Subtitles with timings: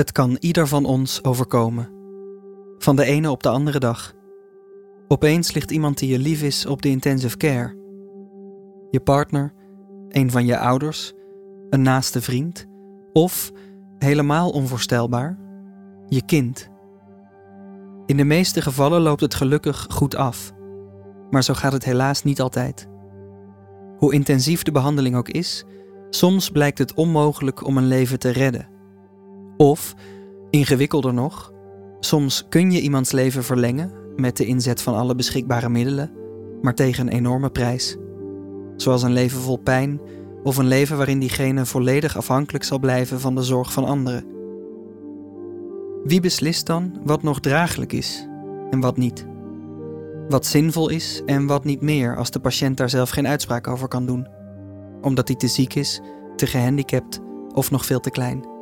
[0.00, 1.88] Het kan ieder van ons overkomen.
[2.78, 4.14] Van de ene op de andere dag.
[5.08, 7.76] Opeens ligt iemand die je lief is op de intensive care.
[8.90, 9.52] Je partner,
[10.08, 11.12] een van je ouders,
[11.70, 12.66] een naaste vriend
[13.12, 13.52] of,
[13.98, 15.38] helemaal onvoorstelbaar,
[16.06, 16.68] je kind.
[18.06, 20.52] In de meeste gevallen loopt het gelukkig goed af,
[21.30, 22.88] maar zo gaat het helaas niet altijd.
[23.96, 25.64] Hoe intensief de behandeling ook is,
[26.10, 28.78] soms blijkt het onmogelijk om een leven te redden.
[29.60, 29.94] Of,
[30.50, 31.52] ingewikkelder nog,
[31.98, 36.12] soms kun je iemands leven verlengen met de inzet van alle beschikbare middelen,
[36.62, 37.96] maar tegen een enorme prijs.
[38.76, 40.00] Zoals een leven vol pijn
[40.42, 44.24] of een leven waarin diegene volledig afhankelijk zal blijven van de zorg van anderen.
[46.04, 48.28] Wie beslist dan wat nog draaglijk is
[48.70, 49.26] en wat niet?
[50.28, 53.88] Wat zinvol is en wat niet meer als de patiënt daar zelf geen uitspraak over
[53.88, 54.26] kan doen,
[55.00, 56.00] omdat hij te ziek is,
[56.36, 57.20] te gehandicapt
[57.54, 58.58] of nog veel te klein.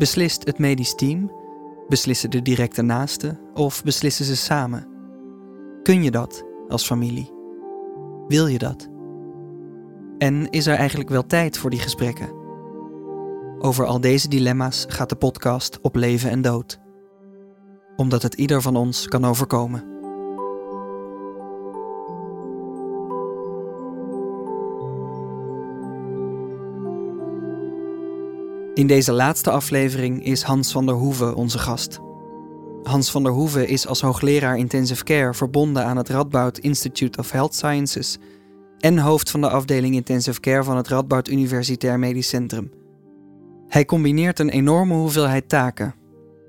[0.00, 1.32] Beslist het medisch team,
[1.88, 4.86] beslissen de directe naasten of beslissen ze samen?
[5.82, 7.32] Kun je dat als familie?
[8.28, 8.88] Wil je dat?
[10.18, 12.32] En is er eigenlijk wel tijd voor die gesprekken?
[13.58, 16.80] Over al deze dilemma's gaat de podcast op leven en dood.
[17.96, 19.89] Omdat het ieder van ons kan overkomen.
[28.74, 32.00] In deze laatste aflevering is Hans van der Hoeven onze gast.
[32.82, 37.30] Hans van der Hoeven is als hoogleraar intensive care verbonden aan het Radboud Institute of
[37.30, 38.18] Health Sciences
[38.78, 42.70] en hoofd van de afdeling intensive care van het Radboud Universitair Medisch Centrum.
[43.68, 45.94] Hij combineert een enorme hoeveelheid taken: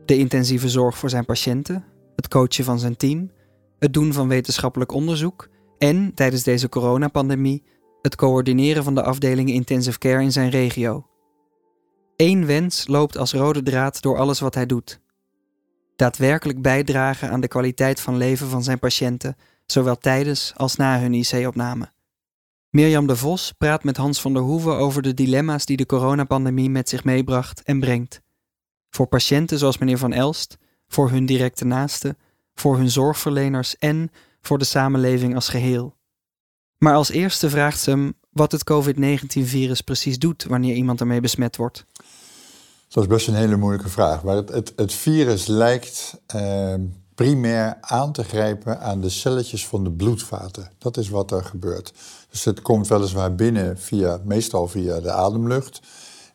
[0.05, 1.85] de intensieve zorg voor zijn patiënten,
[2.15, 3.31] het coachen van zijn team,
[3.79, 7.63] het doen van wetenschappelijk onderzoek en tijdens deze coronapandemie
[8.01, 11.05] het coördineren van de afdelingen intensive care in zijn regio.
[12.21, 14.99] Eén wens loopt als rode draad door alles wat hij doet:
[15.95, 21.13] daadwerkelijk bijdragen aan de kwaliteit van leven van zijn patiënten, zowel tijdens als na hun
[21.13, 21.91] IC-opname.
[22.69, 26.69] Mirjam de Vos praat met Hans van der Hoeven over de dilemma's die de coronapandemie
[26.69, 28.21] met zich meebracht en brengt.
[28.89, 30.57] Voor patiënten zoals meneer Van Elst,
[30.87, 32.17] voor hun directe naasten,
[32.53, 35.95] voor hun zorgverleners en voor de samenleving als geheel.
[36.77, 41.57] Maar als eerste vraagt ze hem wat het COVID-19-virus precies doet wanneer iemand ermee besmet
[41.57, 41.85] wordt.
[42.91, 44.23] Dat is best een hele moeilijke vraag.
[44.23, 46.73] Maar het, het, virus lijkt eh,
[47.15, 50.71] primair aan te grijpen aan de celletjes van de bloedvaten.
[50.77, 51.93] Dat is wat er gebeurt.
[52.29, 55.81] Dus het komt weliswaar binnen via, meestal via de ademlucht,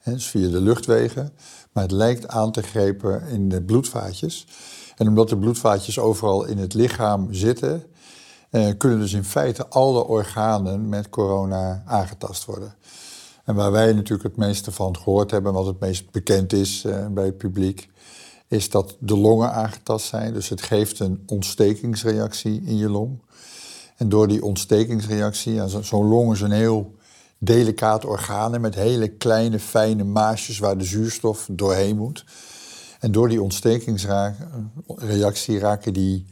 [0.04, 1.32] dus via de luchtwegen.
[1.72, 4.46] Maar het lijkt aan te grijpen in de bloedvaatjes.
[4.96, 7.84] En omdat de bloedvaatjes overal in het lichaam zitten,
[8.50, 12.74] eh, kunnen dus in feite alle organen met corona aangetast worden.
[13.46, 17.06] En waar wij natuurlijk het meeste van gehoord hebben, wat het meest bekend is eh,
[17.06, 17.88] bij het publiek,
[18.48, 20.32] is dat de longen aangetast zijn.
[20.32, 23.20] Dus het geeft een ontstekingsreactie in je long.
[23.96, 26.94] En door die ontstekingsreactie, zo'n long is een heel
[27.38, 32.24] delicaat orgaan met hele kleine fijne maasjes waar de zuurstof doorheen moet.
[33.00, 36.26] En door die ontstekingsreactie raken die,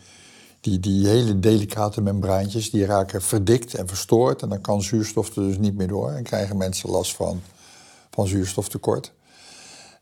[0.65, 4.43] die, die hele delicate membraantjes, die raken verdikt en verstoord.
[4.43, 7.43] En dan kan zuurstof er dus niet meer door en krijgen mensen last van,
[8.11, 9.13] van zuurstoftekort.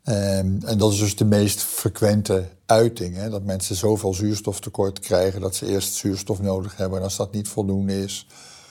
[0.05, 3.17] Um, en dat is dus de meest frequente uiting.
[3.17, 3.31] Hè?
[3.31, 6.99] Dat mensen zoveel zuurstoftekort krijgen dat ze eerst zuurstof nodig hebben.
[6.99, 8.27] En als dat niet voldoende is,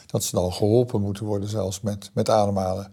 [0.07, 2.91] dat ze dan geholpen moeten worden, zelfs met, met ademhalen.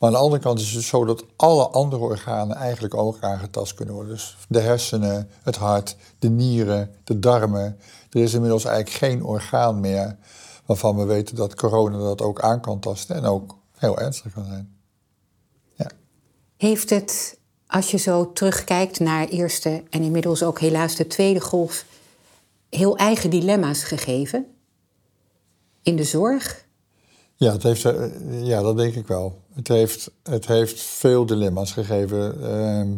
[0.00, 3.74] Maar aan de andere kant is het zo dat alle andere organen eigenlijk ook aangetast
[3.74, 4.12] kunnen worden.
[4.12, 7.78] Dus de hersenen, het hart, de nieren, de darmen.
[8.10, 10.16] Er is inmiddels eigenlijk geen orgaan meer
[10.66, 14.44] waarvan we weten dat corona dat ook aan kan tasten en ook heel ernstig kan
[14.44, 14.76] zijn.
[15.74, 15.90] Ja.
[16.56, 21.84] Heeft het als je zo terugkijkt naar eerste en inmiddels ook helaas de tweede golf,
[22.68, 24.46] heel eigen dilemma's gegeven
[25.82, 26.66] in de zorg?
[27.36, 29.39] Ja, het heeft, eh, ja dat denk ik wel.
[29.60, 32.42] Het heeft, het heeft veel dilemma's gegeven.
[32.42, 32.88] Ehm,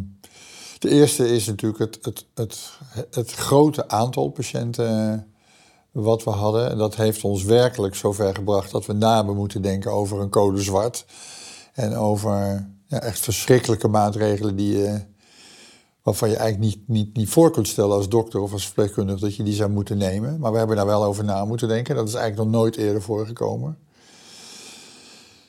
[0.79, 2.71] de eerste is natuurlijk het, het, het,
[3.11, 5.19] het grote aantal patiënten eh,
[5.91, 6.71] wat we hadden.
[6.71, 10.61] En dat heeft ons werkelijk zover gebracht dat we na moeten denken over een code
[10.61, 11.05] zwart.
[11.73, 14.89] En over ja, echt verschrikkelijke maatregelen die,
[16.03, 19.37] waarvan je eigenlijk niet, niet, niet voor kunt stellen als dokter of als verpleegkundige dat
[19.37, 20.41] je die zou moeten nemen.
[20.41, 21.95] Maar we hebben daar wel over na moeten denken.
[21.95, 23.79] Dat is eigenlijk nog nooit eerder voorgekomen.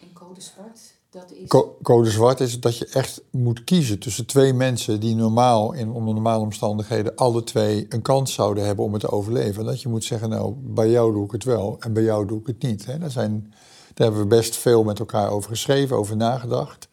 [0.02, 0.73] En code zwart?
[1.14, 1.48] Dat is...
[1.82, 6.14] code zwart is dat je echt moet kiezen tussen twee mensen die normaal, in onder
[6.14, 9.66] normale omstandigheden, alle twee een kans zouden hebben om het te overleven.
[9.66, 12.40] Dat je moet zeggen, nou, bij jou doe ik het wel en bij jou doe
[12.40, 12.86] ik het niet.
[12.86, 12.98] Hè.
[12.98, 13.54] Daar, zijn,
[13.94, 16.88] daar hebben we best veel met elkaar over geschreven, over nagedacht.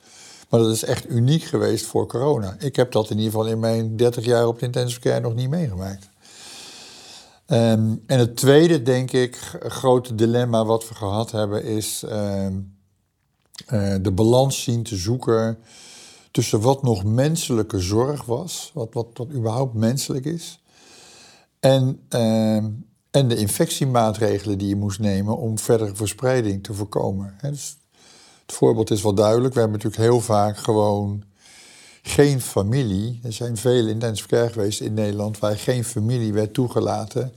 [0.48, 2.56] Maar dat is echt uniek geweest voor corona.
[2.58, 5.34] Ik heb dat in ieder geval in mijn 30 jaar op de intensive care nog
[5.34, 6.08] niet meegemaakt.
[7.46, 12.52] Ehm, en het tweede, denk ik, grote dilemma wat we gehad hebben, is ehm,
[13.66, 15.58] eh, de balans zien te zoeken
[16.30, 20.60] tussen wat nog menselijke zorg was, wat, wat, wat überhaupt menselijk is,
[21.60, 22.68] en, ehm,
[23.10, 27.34] en de infectiemaatregelen die je moest nemen om verdere verspreiding te voorkomen.
[27.42, 27.78] dus
[28.46, 29.54] het voorbeeld is wel duidelijk.
[29.54, 31.24] We hebben natuurlijk heel vaak gewoon
[32.02, 33.20] geen familie.
[33.22, 37.32] Er zijn vele intensive care geweest in Nederland waar geen familie werd toegelaten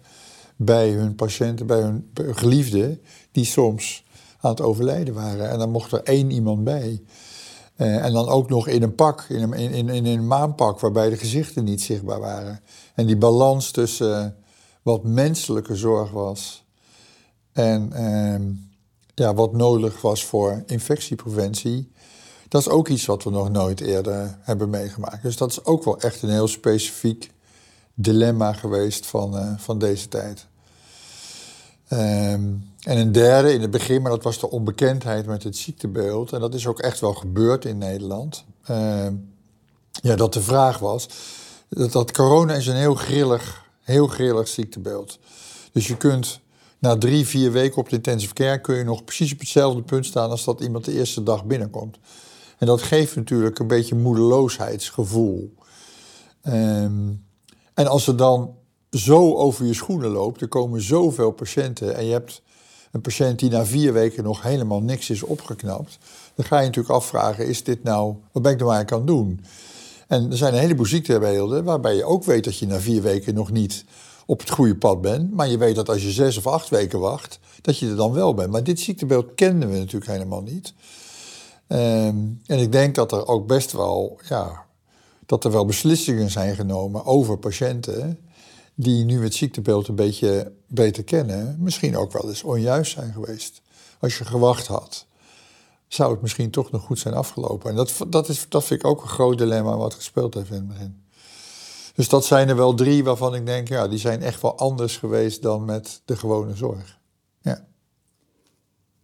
[0.56, 4.03] bij hun patiënten, bij hun geliefden, die soms
[4.44, 5.50] aan het overlijden waren.
[5.50, 7.02] En dan mocht er één iemand bij.
[7.78, 11.10] Uh, en dan ook nog in een pak, in een, in, in een maanpak, waarbij
[11.10, 12.60] de gezichten niet zichtbaar waren.
[12.96, 14.36] En die balans tussen
[14.82, 16.64] wat menselijke zorg was
[17.52, 18.56] en uh,
[19.16, 21.92] ja, wat nodig was voor infectiepreventie,
[22.48, 25.24] dat is ook iets wat we nog nooit eerder hebben meegemaakt.
[25.24, 27.32] Dus dat is ook wel echt een heel specifiek
[27.94, 30.48] dilemma geweest van, uh, van deze tijd.
[31.90, 36.34] Um, en een derde in het begin, maar dat was de onbekendheid met het ziektebeeld.
[36.34, 38.46] En dat is ook echt wel gebeurd in Nederland.
[38.64, 39.14] Ehm,
[40.02, 41.08] ja, dat de vraag was,
[41.70, 45.20] dat, dat corona is een heel grillig, heel grillig ziektebeeld.
[45.72, 46.40] Dus je kunt
[46.80, 48.62] na drie, vier weken op de intensive care...
[48.62, 51.98] kun je nog precies op hetzelfde punt staan als dat iemand de eerste dag binnenkomt.
[52.58, 55.54] En dat geeft natuurlijk een beetje moedeloosheidsgevoel.
[56.42, 57.12] Ehm,
[57.74, 58.56] en als er dan
[58.92, 62.42] zo over je schoenen loopt, er komen zoveel patiënten en je hebt
[62.94, 65.98] een patiënt die na vier weken nog helemaal niks is opgeknapt,
[66.36, 69.46] dan ga je natuurlijk afvragen, is dit nou, wat ben ik nou eigenlijk aan doen?
[70.08, 73.34] En er zijn een heleboel ziektebeelden waarbij je ook weet dat je na vier weken
[73.34, 73.86] nog niet
[74.26, 77.00] op het goede pad bent, maar je weet dat als je zes of acht weken
[77.00, 78.52] wacht, dat je er dan wel bent.
[78.52, 80.74] Maar dit ziektebeeld kenden we natuurlijk helemaal niet.
[81.68, 84.66] Ehm, en ik denk dat er ook best wel, ja,
[85.26, 88.20] dat er wel beslissingen zijn genomen over patiënten
[88.76, 93.62] die nu het ziektebeeld een beetje beter kennen, misschien ook wel eens onjuist zijn geweest.
[94.00, 95.06] Als je gewacht had,
[95.88, 97.70] zou het misschien toch nog goed zijn afgelopen.
[97.70, 100.56] En dat, dat, is, dat vind ik ook een groot dilemma wat gespeeld heeft in
[100.56, 101.04] het begin.
[101.96, 104.98] Dus dat zijn er wel drie waarvan ik denk, ja, die zijn echt wel anders
[104.98, 107.00] geweest dan met de gewone zorg.
[107.42, 107.66] Ja.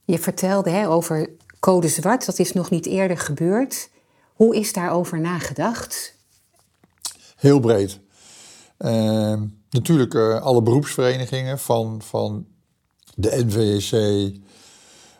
[0.05, 1.29] Je vertelde hè, over
[1.59, 3.89] code zwart, dat is nog niet eerder gebeurd.
[4.33, 6.15] Hoe is daarover nagedacht?
[7.35, 7.99] Heel breed.
[8.79, 12.45] Uh, natuurlijk uh, alle beroepsverenigingen van, van
[13.15, 14.33] de NVEC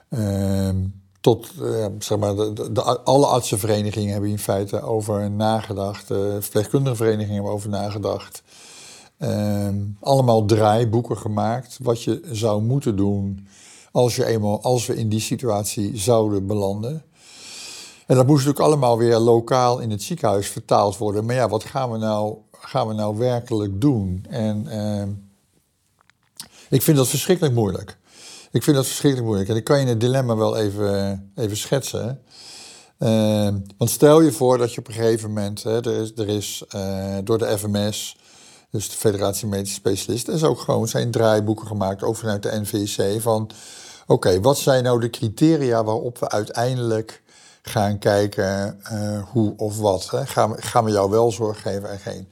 [0.10, 0.70] uh,
[1.22, 6.06] tot uh, zeg maar de, alle artsenverenigingen hebben in feite over nagedacht.
[6.40, 8.44] Verpleegkundige verenigingen hebben over nagedacht.
[9.20, 13.48] Ehm, allemaal draaiboeken gemaakt wat je zou moeten doen
[13.92, 17.04] als, je eenmaal, als we in die situatie zouden belanden.
[18.06, 21.26] En dat moest natuurlijk allemaal weer lokaal in het ziekenhuis vertaald worden.
[21.26, 24.26] Maar ja, wat gaan we nou gaan we nou werkelijk doen?
[24.30, 25.10] En ehm,
[26.70, 27.98] ik vind dat verschrikkelijk moeilijk.
[28.52, 29.50] Ik vind dat verschrikkelijk moeilijk.
[29.52, 32.22] En ik kan je het dilemma wel even, even schetsen.
[32.98, 36.28] Ehm, want stel je voor dat je op een gegeven moment, hè, er is, er
[36.28, 38.18] is uh, door de FMS,
[38.72, 43.22] dus de Federatie Medische Specialisten, is ook gewoon zijn draaiboeken gemaakt, ook vanuit de NVC,
[43.22, 43.50] van
[44.08, 47.22] oké, wat zijn nou de criteria waarop we uiteindelijk
[47.62, 50.10] gaan kijken uh, hoe of wat.
[50.10, 50.26] Hè?
[50.26, 52.28] Gaan, we, gaan we jou wel zorg geven en geen.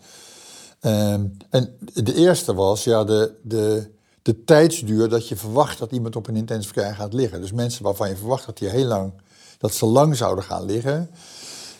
[0.87, 3.91] Um, en de eerste was ja, de, de,
[4.21, 7.41] de tijdsduur dat je verwacht dat iemand op een intensive care gaat liggen.
[7.41, 9.13] Dus mensen waarvan je verwacht dat, die heel lang,
[9.57, 11.09] dat ze lang zouden gaan liggen,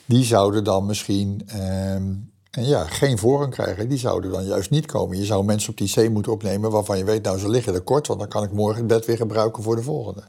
[0.06, 1.48] die zouden dan misschien
[1.96, 3.90] um, ja, geen voorrang krijgen.
[3.90, 5.18] Die zouden dan juist niet komen.
[5.18, 7.82] Je zou mensen op die C moeten opnemen waarvan je weet, nou ze liggen er
[7.82, 10.24] kort, want dan kan ik morgen het bed weer gebruiken voor de volgende.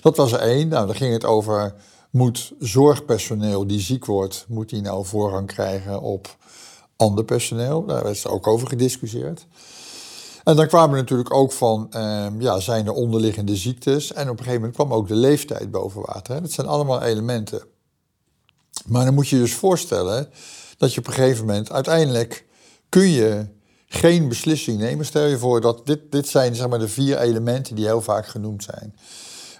[0.00, 0.68] Dat was er één.
[0.68, 1.74] Nou, dan ging het over
[2.10, 6.36] moet zorgpersoneel die ziek wordt, moet die nou voorrang krijgen op
[6.96, 7.84] ander personeel?
[7.84, 9.46] Daar is ook over gediscussieerd.
[10.44, 14.12] En dan kwamen we natuurlijk ook van, ehm, ja, zijn er onderliggende ziektes?
[14.12, 16.34] En op een gegeven moment kwam ook de leeftijd boven water.
[16.34, 16.40] Hè?
[16.40, 17.62] Dat zijn allemaal elementen.
[18.86, 20.28] Maar dan moet je je dus voorstellen
[20.76, 22.46] dat je op een gegeven moment uiteindelijk
[22.88, 23.46] kun je
[23.86, 25.06] geen beslissing nemen.
[25.06, 28.26] Stel je voor dat dit, dit zijn zeg maar, de vier elementen die heel vaak
[28.26, 28.94] genoemd zijn.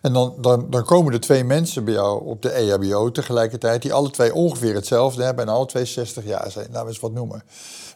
[0.04, 3.92] En dan, dan, dan komen er twee mensen bij jou op de EHBO tegelijkertijd, die
[3.92, 6.70] alle twee ongeveer hetzelfde hebben en alle twee 60 jaar zijn.
[6.70, 7.42] Nou, eens wat noemen.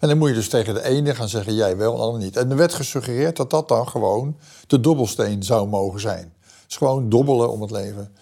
[0.01, 2.21] En dan moet je dus tegen de ene gaan zeggen jij wel en de ander
[2.21, 2.37] niet.
[2.37, 4.37] En er werd gesuggereerd dat dat dan gewoon
[4.67, 6.33] de dobbelsteen zou mogen zijn.
[6.67, 8.13] Dus gewoon dobbelen om het leven.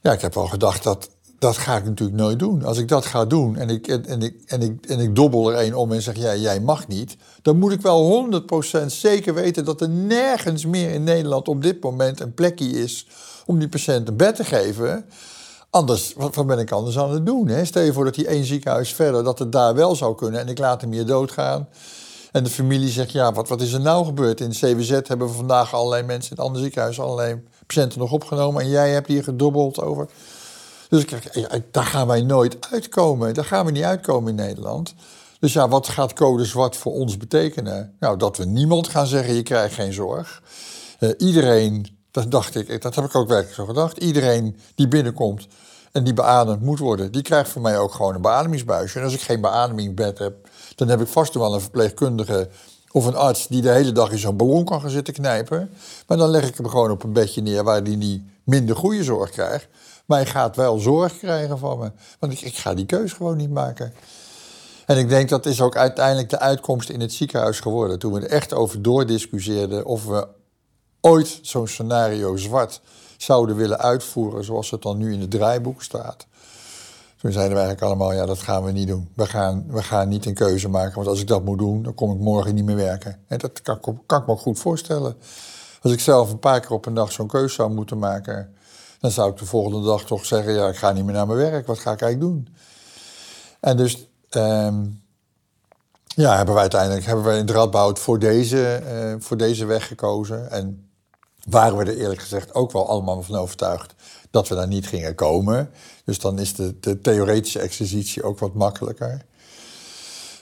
[0.00, 2.64] Ja, ik heb wel gedacht dat dat ga ik natuurlijk nooit doen.
[2.64, 5.66] Als ik dat ga doen en ik, en, ik, en ik, en ik dobbel er
[5.66, 8.28] een om en zeg, ja, jij mag niet, dan moet ik wel
[8.82, 13.06] 100% zeker weten dat er nergens meer in Nederland op dit moment een plekje is
[13.46, 15.04] om die patiënt een bed te geven.
[15.70, 17.48] Anders, wat, wat ben ik anders aan het doen?
[17.48, 17.64] Hè?
[17.64, 20.48] Stel je voor dat die één ziekenhuis verder, dat het daar wel zou kunnen en
[20.48, 21.68] ik laat hem hier doodgaan.
[22.32, 24.40] En de familie zegt, ja, wat, wat is er nou gebeurd?
[24.40, 28.12] In het CWZ hebben we vandaag allerlei mensen in het andere ziekenhuis, allerlei patiënten nog
[28.12, 28.62] opgenomen.
[28.62, 30.08] En jij hebt hier gedobbeld over.
[30.88, 33.34] Dus ik, daar gaan wij nooit uitkomen.
[33.34, 34.94] Daar gaan we niet uitkomen in Nederland.
[35.40, 37.96] Dus ja, wat gaat code zwart voor ons betekenen?
[38.00, 40.42] Nou, dat we niemand gaan zeggen, je krijgt geen zorg.
[41.00, 43.98] Uh, iedereen, dat dacht ik, dat heb ik ook werkelijk zo gedacht.
[43.98, 45.46] Iedereen die binnenkomt
[45.92, 48.98] en die beademd moet worden, die krijgt voor mij ook gewoon een beademingsbuisje.
[48.98, 52.48] En als ik geen beademingsbed heb, dan heb ik vast wel een verpleegkundige
[52.90, 55.70] of een arts die de hele dag in zo'n ballon kan gaan zitten knijpen.
[56.06, 59.04] Maar dan leg ik hem gewoon op een bedje neer waar hij niet minder goede
[59.04, 59.68] zorg krijgt.
[60.06, 61.92] Maar hij gaat wel zorg krijgen van me.
[62.18, 63.94] Want ik, ik ga die keus gewoon niet maken.
[64.86, 67.98] En ik denk dat is ook uiteindelijk de uitkomst in het ziekenhuis geworden.
[67.98, 70.28] Toen we er echt over doordiscussieerden of we
[71.00, 72.80] ooit zo'n scenario zwart
[73.16, 76.26] zouden willen uitvoeren zoals het dan nu in het draaiboek staat.
[77.16, 79.08] Toen zeiden we eigenlijk allemaal, ja, dat gaan we niet doen.
[79.14, 81.94] We gaan, we gaan niet een keuze maken, want als ik dat moet doen, dan
[81.94, 83.20] kom ik morgen niet meer werken.
[83.28, 85.16] En dat kan, kan ik me ook goed voorstellen.
[85.82, 88.54] Als ik zelf een paar keer op een dag zo'n keuze zou moeten maken,
[89.06, 91.38] dan zou ik de volgende dag toch zeggen, ja, ik ga niet meer naar mijn
[91.38, 91.66] werk.
[91.66, 92.48] Wat ga ik eigenlijk doen?
[93.60, 95.02] En dus um,
[96.06, 100.50] ja, hebben we uiteindelijk hebben we in Radboud voor deze, uh, voor deze weg gekozen.
[100.50, 100.90] En
[101.48, 103.94] waren we er eerlijk gezegd ook wel allemaal van overtuigd
[104.30, 105.70] dat we daar niet gingen komen.
[106.04, 109.24] Dus dan is de, de theoretische exercitie ook wat makkelijker.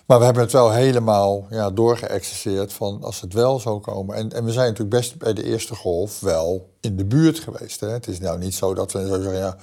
[0.06, 4.16] Maar we hebben het wel helemaal ja, doorgeëxerceerd van als het wel zou komen.
[4.16, 7.80] En, en we zijn natuurlijk best bij de eerste golf wel in de buurt geweest.
[7.80, 7.88] Hè?
[7.88, 9.56] Het is nou niet zo dat we zo zeggen, ja,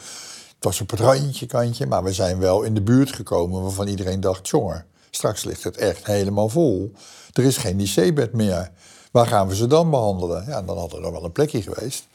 [0.56, 4.20] het was op het kantje, maar we zijn wel in de buurt gekomen waarvan iedereen
[4.20, 6.92] dacht, jongen, straks ligt het echt helemaal vol.
[7.34, 8.72] Er is geen IC-bed meer.
[9.12, 10.46] Waar gaan we ze dan behandelen?
[10.48, 12.08] Ja, dan had er nog wel een plekje geweest.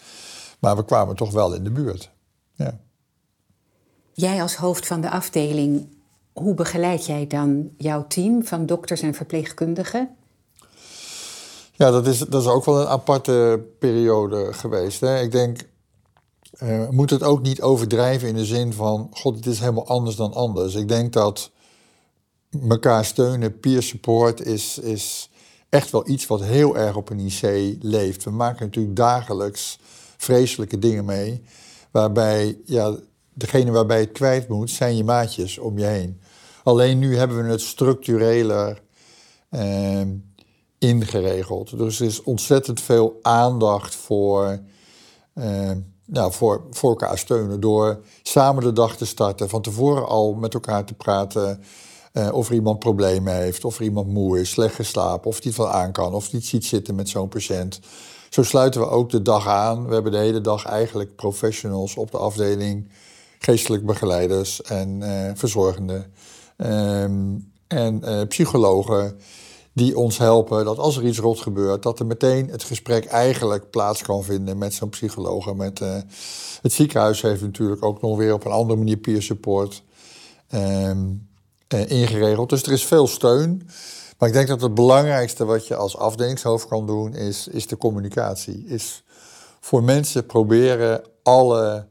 [0.59, 2.11] Maar we kwamen toch wel in de buurt.
[2.54, 2.78] Ja.
[4.12, 5.95] Jij als hoofd van de afdeling,
[6.42, 10.16] hoe begeleid jij dan jouw team van dokters en verpleegkundigen?
[11.72, 15.00] Ja, dat is, dat is ook wel een aparte periode geweest.
[15.00, 15.20] Hè.
[15.20, 15.58] Ik denk,
[16.62, 20.16] uh, moet het ook niet overdrijven in de zin van, god, het is helemaal anders
[20.16, 20.74] dan anders.
[20.74, 21.50] Ik denk dat
[22.68, 25.30] elkaar steunen, peer support is, is
[25.68, 28.24] echt wel iets wat heel erg op een IC leeft.
[28.24, 29.78] We maken natuurlijk dagelijks
[30.16, 31.42] vreselijke dingen mee,
[31.90, 32.96] waarbij ja,
[33.32, 36.20] degene waarbij het kwijt moet, zijn je maatjes om je heen.
[36.66, 38.82] Alleen nu hebben we het structureler
[39.49, 40.00] eh,
[40.78, 41.78] ingeregeld.
[41.78, 44.61] Dus er is ontzettend veel aandacht voor,
[45.35, 45.70] eh,
[46.04, 47.61] nou, voor, voor elkaar steunen.
[47.61, 51.62] Door samen de dag te starten, van tevoren al met elkaar te praten.
[52.12, 55.50] Uh, of er iemand problemen heeft, of er iemand moe is, slecht geslapen, of die
[55.50, 57.80] het wel aan kan, of niet ziet zitten met zo'n patiënt.
[58.30, 59.87] Zo sluiten we ook de dag aan.
[59.87, 62.88] We hebben de hele dag eigenlijk professionals op de afdeling,
[63.38, 66.12] geestelijk begeleiders en uh, verzorgenden
[66.56, 69.18] um, en uh, psychologen
[69.72, 73.70] die ons helpen dat als er iets rot gebeurt, dat er meteen het gesprek eigenlijk
[73.70, 75.54] plaats kan vinden met zo'n psycholoog.
[75.54, 75.96] Met, uh,
[76.62, 79.82] het ziekenhuis heeft natuurlijk ook nog weer op een andere manier peer support
[80.54, 81.28] um,
[81.68, 82.48] ingeregeld.
[82.48, 83.68] Dus er is veel steun.
[84.18, 87.76] Maar ik denk dat het belangrijkste wat je als afdelingshoofd kan doen, is, is de
[87.76, 88.64] communicatie.
[88.66, 89.04] Is
[89.60, 91.86] voor mensen proberen alle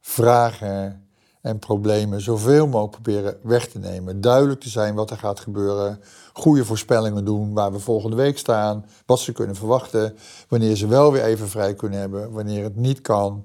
[0.00, 1.03] vragen
[1.44, 4.20] en problemen zoveel mogelijk proberen weg te nemen.
[4.20, 6.00] Duidelijk te zijn wat er gaat gebeuren.
[6.32, 8.86] Goede voorspellingen doen waar we volgende week staan.
[9.06, 10.16] Wat ze kunnen verwachten.
[10.48, 12.32] Wanneer ze wel weer even vrij kunnen hebben.
[12.32, 13.44] Wanneer het niet kan.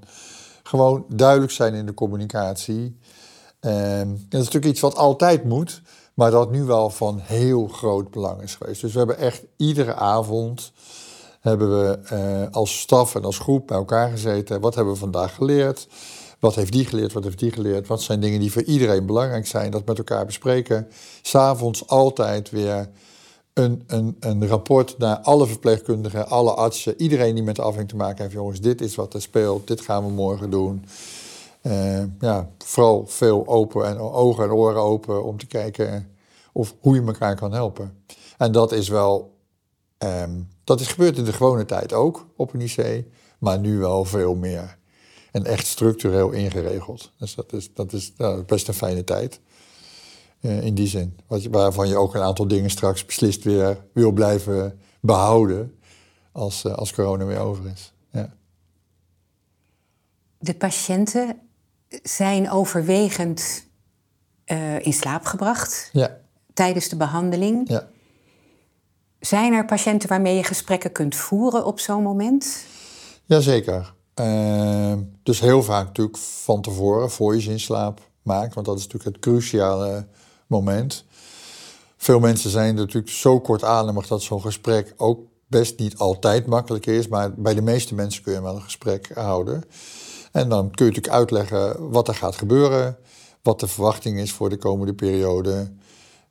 [0.63, 2.97] Gewoon duidelijk zijn in de communicatie.
[3.59, 5.81] En dat is natuurlijk iets wat altijd moet.
[6.13, 8.81] Maar dat nu wel van heel groot belang is geweest.
[8.81, 10.71] Dus we hebben echt iedere avond
[11.39, 14.61] hebben we eh, als staf en als groep bij elkaar gezeten.
[14.61, 15.87] Wat hebben we vandaag geleerd?
[16.39, 17.13] Wat heeft die geleerd?
[17.13, 17.87] Wat heeft die geleerd?
[17.87, 19.71] Wat zijn dingen die voor iedereen belangrijk zijn?
[19.71, 20.87] Dat met elkaar bespreken.
[21.21, 22.89] S'avonds altijd weer
[23.53, 27.95] een, een, een rapport naar alle verpleegkundigen, alle artsen, iedereen die met de afdeling te
[27.95, 28.33] maken heeft.
[28.33, 30.85] Jongens, dit is wat er speelt, dit gaan we morgen doen.
[31.61, 36.11] Uh, ja, vooral veel open en ogen en oren open om te kijken
[36.53, 38.03] of hoe je elkaar kan helpen.
[38.37, 39.37] En dat is wel,
[39.97, 43.05] um, dat is gebeurd in de gewone tijd ook op een IC,
[43.39, 44.77] maar nu wel veel meer.
[45.31, 47.11] En echt structureel ingeregeld.
[47.17, 49.39] Dus dat is, dat is nou, best een fijne tijd.
[50.41, 51.17] Uh, in die zin.
[51.49, 55.79] Waarvan je ook een aantal dingen straks beslist weer wil blijven behouden.
[56.31, 57.93] Als, uh, als corona weer over is.
[58.11, 58.33] Ja.
[60.37, 61.39] De patiënten
[62.03, 63.67] zijn overwegend
[64.45, 66.17] uh, in slaap gebracht ja.
[66.53, 67.69] tijdens de behandeling.
[67.69, 67.89] Ja.
[69.19, 72.65] Zijn er patiënten waarmee je gesprekken kunt voeren op zo'n moment?
[73.25, 73.93] Jazeker.
[74.19, 78.53] Ehm, dus heel vaak natuurlijk van tevoren, voor je in slaap maakt.
[78.53, 80.07] Want dat is natuurlijk het cruciale
[80.47, 81.05] moment.
[81.97, 87.07] Veel mensen zijn natuurlijk zo kortademig dat zo'n gesprek ook best niet altijd makkelijk is.
[87.07, 89.63] Maar bij de meeste mensen kun je wel een gesprek houden.
[90.31, 92.97] En dan kun je natuurlijk uitleggen wat er gaat gebeuren.
[93.41, 95.71] Wat de verwachting is voor de komende periode.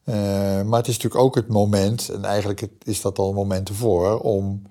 [0.04, 0.14] Eh,
[0.62, 4.18] maar het is natuurlijk ook het moment, en eigenlijk is dat al een moment ervoor,
[4.18, 4.62] om,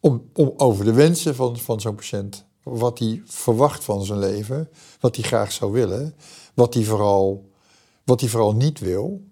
[0.00, 4.68] om, om over de wensen van, van zo'n patiënt, wat hij verwacht van zijn leven,
[5.00, 6.14] wat hij graag zou willen,
[6.54, 7.50] wat hij vooral,
[8.04, 9.24] wat hij vooral niet wil.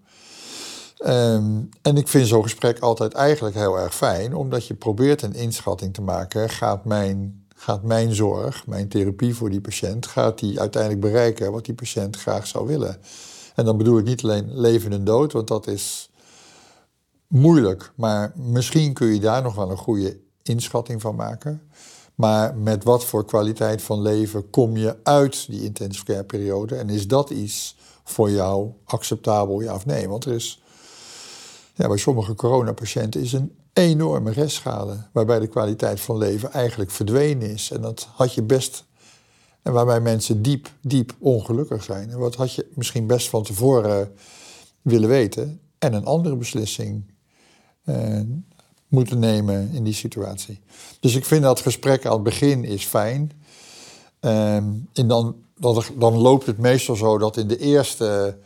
[0.96, 5.34] Ehm, en ik vind zo'n gesprek altijd eigenlijk heel erg fijn, omdat je probeert een
[5.34, 6.50] inschatting te maken.
[6.50, 11.64] Gaat mijn, gaat mijn zorg, mijn therapie voor die patiënt, gaat die uiteindelijk bereiken wat
[11.64, 13.00] die patiënt graag zou willen?
[13.54, 16.10] En dan bedoel ik niet alleen leven en dood, want dat is
[17.26, 17.92] moeilijk.
[17.94, 21.62] Maar misschien kun je daar nog wel een goede inschatting van maken.
[22.14, 26.76] Maar met wat voor kwaliteit van leven kom je uit die intensive care periode?
[26.76, 30.08] En is dat iets voor jou acceptabel, ja of nee?
[30.08, 30.62] Want er is
[31.74, 37.50] ja, bij sommige coronapatiënten is een enorme restschade, waarbij de kwaliteit van leven eigenlijk verdwenen
[37.50, 37.70] is.
[37.70, 38.84] En dat had je best,
[39.62, 42.10] en waarbij mensen diep, diep ongelukkig zijn.
[42.10, 44.12] En wat had je misschien best van tevoren
[44.82, 47.12] willen weten en een andere beslissing
[48.94, 50.60] moeten nemen in die situatie.
[51.00, 53.32] Dus ik vind dat gesprek aan het begin is fijn.
[54.20, 58.36] Uh, en dan, dan, dan loopt het meestal zo dat in de eerste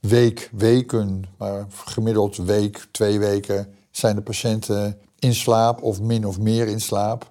[0.00, 6.38] week, weken, maar gemiddeld week, twee weken, zijn de patiënten in slaap of min of
[6.38, 7.30] meer in slaap.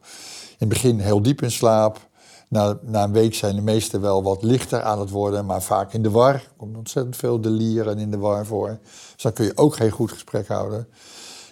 [0.50, 2.12] In het begin heel diep in slaap.
[2.48, 5.94] Na, na een week zijn de meesten wel wat lichter aan het worden, maar vaak
[5.94, 6.34] in de war.
[6.34, 8.80] Er komt ontzettend veel delieren in de war voor.
[9.14, 10.88] Dus dan kun je ook geen goed gesprek houden.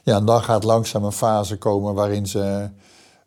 [0.04, 2.70] Ja, en dan gaat langzaam een fase komen waarin ze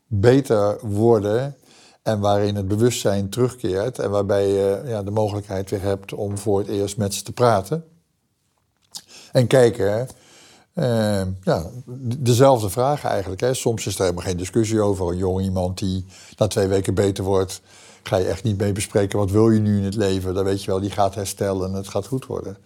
[0.07, 1.57] beter worden
[2.03, 6.59] en waarin het bewustzijn terugkeert en waarbij je ja, de mogelijkheid weer hebt om voor
[6.59, 7.85] het eerst met ze te praten.
[9.33, 10.09] En kijken,
[10.75, 11.71] uh, ja,
[12.19, 13.41] dezelfde vragen eigenlijk.
[13.41, 13.55] Hè.
[13.55, 15.09] Soms is er helemaal geen discussie over.
[15.09, 17.61] Een jong iemand die na twee weken beter wordt,
[18.03, 19.19] ga je echt niet mee bespreken.
[19.19, 20.35] Wat wil je nu in het leven?
[20.35, 22.57] Dan weet je wel, die gaat herstellen en het gaat goed worden.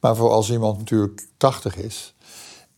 [0.00, 2.14] Maar voor als iemand natuurlijk 80 is,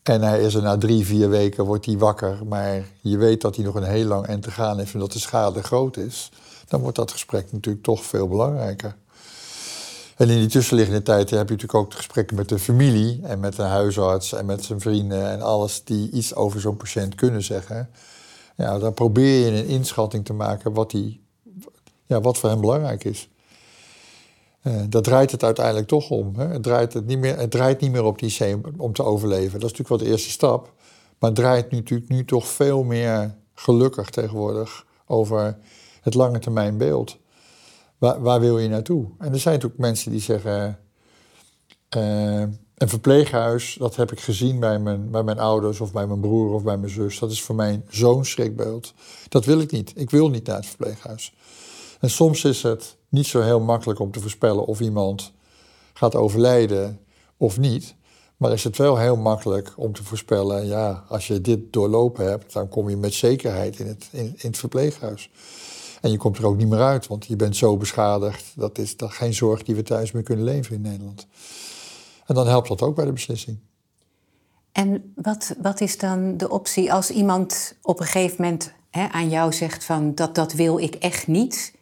[0.08, 3.56] en hij is er na drie, vier weken, wordt hij wakker, maar je weet dat
[3.56, 6.30] hij nog een heel lang en te gaan heeft en dat de schade groot is,
[6.68, 8.96] dan wordt dat gesprek natuurlijk toch veel belangrijker.
[10.16, 13.56] En in die tussenliggende tijd heb je natuurlijk ook gesprekken met de familie en met
[13.56, 17.90] de huisarts en met zijn vrienden en alles die iets over zo'n patiënt kunnen zeggen.
[18.56, 21.20] Ja, dan probeer je een inschatting te maken wat, die,
[22.06, 23.28] ja, wat voor hem belangrijk is.
[24.66, 26.32] Uh, dat draait het uiteindelijk toch om.
[26.36, 26.46] Hè?
[26.46, 29.60] Het, draait het, niet meer, het draait niet meer op die C om te overleven.
[29.60, 30.72] Dat is natuurlijk wel de eerste stap.
[31.18, 35.58] Maar het draait nu, natuurlijk nu toch veel meer gelukkig tegenwoordig over
[36.00, 37.18] het lange termijn beeld.
[37.98, 39.06] Waar, waar wil je naartoe?
[39.18, 40.78] En er zijn natuurlijk mensen die zeggen.
[41.96, 42.42] Uh,
[42.76, 46.52] een verpleeghuis, dat heb ik gezien bij mijn, bij mijn ouders of bij mijn broer
[46.52, 47.18] of bij mijn zus.
[47.18, 48.94] Dat is voor mij zo'n schrikbeeld.
[49.28, 49.92] Dat wil ik niet.
[49.94, 51.34] Ik wil niet naar het verpleeghuis.
[52.00, 55.32] En soms is het niet zo heel makkelijk om te voorspellen of iemand
[55.92, 57.00] gaat overlijden
[57.36, 57.94] of niet.
[58.36, 62.52] Maar is het wel heel makkelijk om te voorspellen, ja, als je dit doorlopen hebt,
[62.52, 65.30] dan kom je met zekerheid in het, in, in het verpleeghuis.
[66.00, 68.52] En je komt er ook niet meer uit, want je bent zo beschadigd.
[68.54, 71.26] Dat is dat geen zorg die we thuis meer kunnen leveren in Nederland.
[72.26, 73.58] En dan helpt dat ook bij de beslissing.
[74.72, 79.28] En wat, wat is dan de optie als iemand op een gegeven moment hè, aan
[79.28, 81.75] jou zegt van dat, dat wil ik echt niet?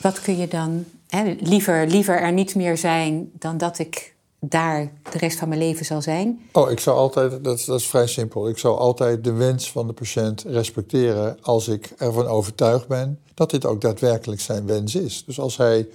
[0.00, 4.92] Wat kun je dan hè, liever, liever er niet meer zijn dan dat ik daar
[5.10, 6.40] de rest van mijn leven zal zijn?
[6.52, 8.48] Oh, ik zou altijd, dat dat is vrij simpel.
[8.48, 13.50] Ik zou altijd de wens van de patiënt respecteren als ik ervan overtuigd ben dat
[13.50, 15.24] dit ook daadwerkelijk zijn wens is.
[15.24, 15.88] Dus als hij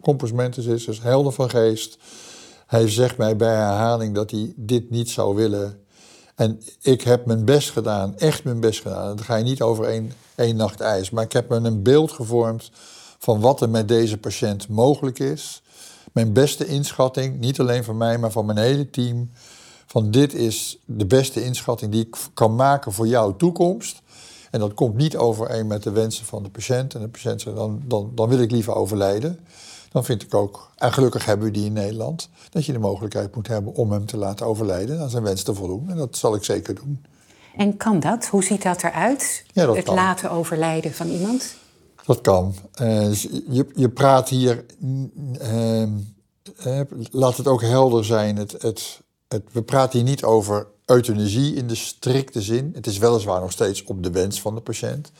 [0.00, 1.98] compassmentus is, dus helder van geest,
[2.66, 5.80] hij zegt mij bij herhaling dat hij dit niet zou willen.
[6.34, 9.16] En ik heb mijn best gedaan, echt mijn best gedaan.
[9.16, 11.10] Dan ga je niet over één, één nacht ijs.
[11.10, 12.70] Maar ik heb me een beeld gevormd
[13.18, 15.62] van wat er met deze patiënt mogelijk is
[16.12, 19.30] mijn beste inschatting, niet alleen van mij, maar van mijn hele team.
[19.86, 24.02] Van dit is de beste inschatting die ik kan maken voor jouw toekomst.
[24.50, 26.94] En dat komt niet overeen met de wensen van de patiënt.
[26.94, 29.38] En de patiënt zegt, dan, dan, dan wil ik liever overlijden.
[29.90, 33.34] Dan vind ik ook, en gelukkig hebben we die in Nederland, dat je de mogelijkheid
[33.34, 35.90] moet hebben om hem te laten overlijden, aan zijn wens te voldoen.
[35.90, 37.04] En dat zal ik zeker doen.
[37.56, 38.26] En kan dat?
[38.26, 39.44] Hoe ziet dat eruit?
[39.52, 41.54] Ja, dat het laten overlijden van iemand?
[42.06, 42.54] Dat kan.
[42.80, 43.14] Uh,
[43.48, 44.64] je, je praat hier,
[45.42, 48.36] uh, uh, laat het ook helder zijn.
[48.36, 52.70] Het, het, het, we praten hier niet over euthanasie in de strikte zin.
[52.74, 55.12] Het is weliswaar nog steeds op de wens van de patiënt.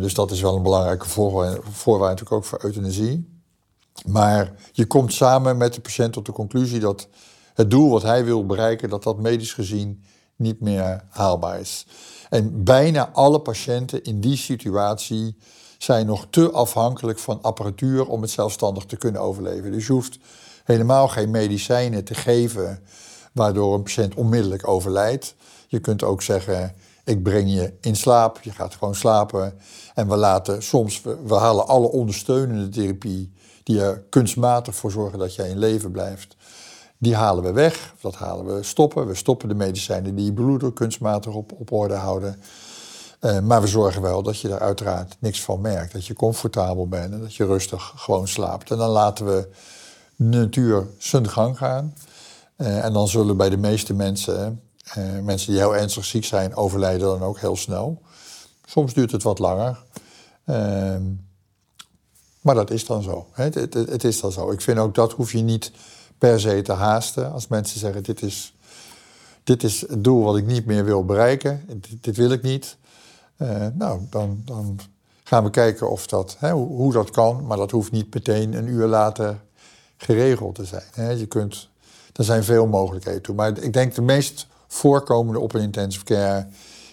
[0.00, 3.40] Dus dat is wel een belangrijke voorwaarde, voorwaarde natuurlijk ook voor euthanasie.
[4.06, 7.08] Maar je komt samen met de patiënt tot de conclusie dat
[7.54, 10.04] het doel wat hij wil bereiken, dat dat medisch gezien
[10.36, 11.86] niet meer haalbaar is.
[12.28, 15.36] En bijna alle patiënten in die situatie
[15.78, 19.72] zijn nog te afhankelijk van apparatuur om het zelfstandig te kunnen overleven.
[19.72, 20.18] Dus je hoeft
[20.64, 22.82] helemaal geen medicijnen te geven
[23.32, 25.34] waardoor een patiënt onmiddellijk overlijdt.
[25.66, 29.58] Je kunt ook zeggen, ik breng je in slaap, je gaat gewoon slapen.
[29.94, 35.34] En we laten soms, we, halen alle ondersteunende therapie die er kunstmatig voor zorgen dat
[35.34, 36.35] jij in leven blijft.
[36.98, 39.06] Die halen we weg, dat halen we stoppen.
[39.06, 42.40] We stoppen de medicijnen die je kunstmatig op, orde houden.
[43.20, 45.92] Uh, maar we zorgen wel dat je daar uiteraard niks van merkt.
[45.92, 48.70] Dat je comfortabel bent en dat je rustig gewoon slaapt.
[48.70, 49.48] En dan laten we
[50.16, 51.94] de natuur zijn gang gaan.
[52.56, 54.62] Uh, en dan zullen bij de meeste mensen,
[54.98, 58.02] uh, mensen die heel ernstig ziek zijn, overlijden dan ook heel snel.
[58.64, 59.82] Soms duurt het wat langer.
[60.44, 61.02] Ehm,
[62.40, 63.26] maar dat is dan zo.
[63.32, 64.50] Het, is dan zo.
[64.50, 65.72] Ik vind ook dat hoef je niet
[66.18, 67.32] per se te haasten.
[67.32, 68.54] Als mensen zeggen, dit is,
[69.44, 71.62] dit is het doel wat ik niet meer wil bereiken.
[71.66, 72.76] Dit, dit wil ik niet.
[73.38, 74.78] Uh, nou, dan, dan
[75.24, 77.46] gaan we kijken of dat, hè, hoe, dat kan.
[77.46, 79.40] Maar dat hoeft niet meteen een uur later
[79.96, 80.88] geregeld te zijn.
[80.94, 81.10] Hè.
[81.10, 81.68] Je kunt,
[82.12, 83.34] er zijn veel mogelijkheden toe.
[83.34, 86.46] Maar ik denk de meest voorkomende op een intensive care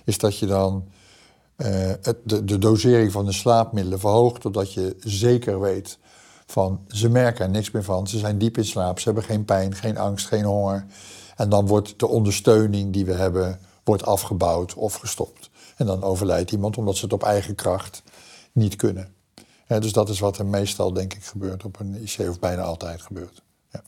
[0.03, 0.88] is dat je dan
[1.57, 1.67] uh,
[2.01, 5.97] het, de, de, dosering van de slaapmiddelen verhoogt, totdat je zeker weet
[6.45, 9.45] van ze merken er niks meer van, ze zijn diep in slaap, ze hebben geen
[9.45, 10.86] pijn, geen angst, geen honger.
[11.36, 15.49] En dan wordt de ondersteuning die we hebben wordt afgebouwd of gestopt.
[15.75, 18.03] En dan overlijdt iemand omdat ze het op eigen kracht
[18.51, 19.13] niet kunnen.
[19.67, 23.01] dus dat is wat er meestal, denk ik, gebeurt op een IC, of bijna altijd
[23.01, 23.41] gebeurt.
[23.71, 23.84] Ja.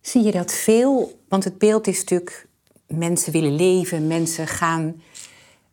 [0.00, 1.20] Zie je dat veel?
[1.28, 2.48] Want het beeld is natuurlijk,
[2.86, 5.02] mensen willen leven, mensen gaan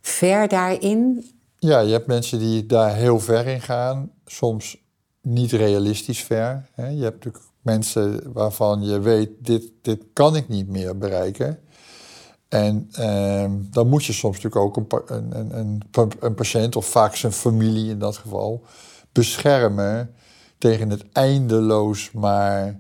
[0.02, 1.32] ver daarin?
[1.60, 4.12] Ja, je hebt mensen die daar heel ver in gaan.
[4.26, 4.83] Soms
[5.24, 6.70] niet realistisch ver.
[6.76, 11.60] Je hebt natuurlijk mensen waarvan je weet, dit, dit kan ik niet meer bereiken.
[12.50, 15.84] En eh, dan moet je soms natuurlijk ook een, een, een,
[16.20, 18.64] een, patiënt, of vaak zijn familie in dat geval,
[19.12, 20.16] beschermen
[20.58, 22.80] tegen het eindeloos maar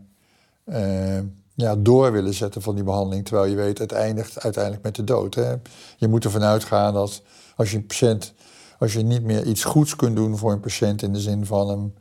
[0.66, 1.20] uh,
[1.56, 3.26] ja, door willen zetten van die behandeling.
[3.26, 5.36] Terwijl je weet, het eindigt uiteindelijk met de dood.
[5.36, 5.54] Hè?
[5.98, 7.22] Je moet ervan uitgaan dat
[7.56, 8.34] als je een patiënt,
[8.80, 11.70] als je niet meer iets goeds kunt doen voor een patiënt in de zin van
[11.70, 11.94] hem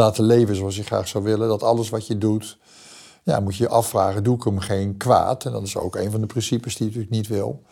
[0.00, 2.58] laten leven zoals je graag zou willen, dat alles wat je doet,
[3.22, 5.44] ja, moet je je afvragen, doe ik hem geen kwaad?
[5.44, 7.62] En dat is ook een van de principes die je natuurlijk niet wil.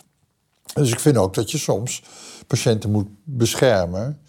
[0.75, 2.03] Dus ik vind ook dat je soms
[2.47, 4.21] patiënten moet beschermen.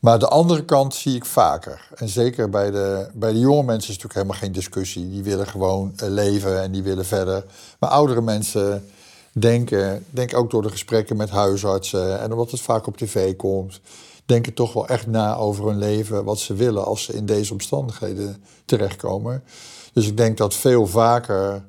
[0.00, 1.88] Maar de andere kant zie ik vaker.
[1.94, 5.10] En zeker bij de, bij de jonge mensen is het natuurlijk helemaal geen discussie.
[5.10, 7.44] Die willen gewoon eh, leven en die willen verder.
[7.78, 8.90] Maar oudere mensen
[9.32, 13.80] denken, denk ook door de gesprekken met huisartsen en omdat het vaak op tv komt,
[14.30, 17.52] denken toch wel echt na over hun leven, wat ze willen als ze in deze
[17.52, 19.44] omstandigheden terechtkomen.
[19.92, 21.64] Dus ik denk dat veel vaker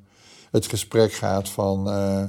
[0.52, 1.88] het gesprek gaat van.
[1.88, 2.24] Uh,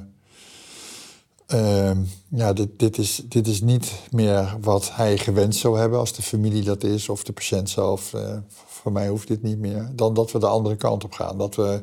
[1.55, 1.91] uh,
[2.29, 6.23] ja, dit, dit, is, dit is niet meer wat hij gewenst zou hebben als de
[6.23, 8.13] familie dat is of de patiënt zelf.
[8.13, 9.91] Uh, voor mij hoeft dit niet meer.
[9.95, 11.39] Dan dat we de andere kant op gaan.
[11.39, 11.83] Dat we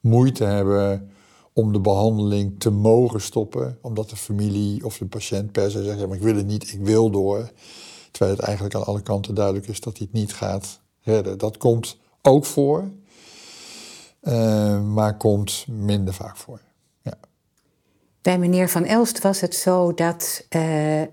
[0.00, 1.10] moeite hebben
[1.52, 6.00] om de behandeling te mogen stoppen, omdat de familie of de patiënt per se zegt:
[6.00, 7.50] ja, maar ik wil het niet, ik wil door.
[8.10, 11.38] Terwijl het eigenlijk aan alle kanten duidelijk is dat hij het niet gaat redden.
[11.38, 12.90] Dat komt ook voor,
[14.22, 16.60] uh, maar komt minder vaak voor.
[17.02, 17.14] Ja.
[18.22, 20.60] Bij meneer Van Elst was het zo dat uh,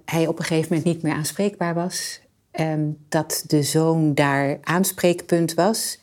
[0.06, 2.22] hij op een gegeven moment niet meer aanspreekbaar was.
[2.52, 6.00] Um, dat de zoon daar aanspreekpunt was.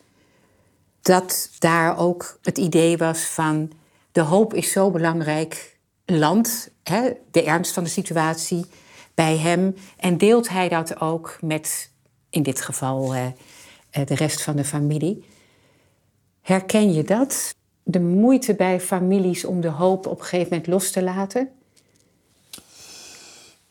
[1.03, 3.71] Dat daar ook het idee was van
[4.17, 5.79] de hoop is zo belangrijk.
[6.07, 8.67] Land, hè, de ernst van de situatie
[9.15, 9.75] bij hem.
[9.97, 11.91] En deelt hij dat ook met,
[12.31, 13.27] in dit geval, uh,
[13.91, 15.25] de rest van de familie.
[16.43, 17.55] Herken je dat?
[17.83, 21.51] De moeite bij families om de hoop op een gegeven moment los te laten?